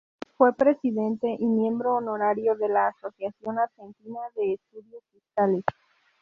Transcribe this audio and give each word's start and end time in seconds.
Fue 0.35 0.51
Presidente 0.55 1.27
y 1.37 1.45
miembro 1.45 1.93
honorario 1.93 2.55
de 2.55 2.67
la 2.69 2.87
Asociación 2.87 3.59
Argentina 3.59 4.19
de 4.35 4.53
Estudios 4.53 5.03
Fiscales. 5.13 5.63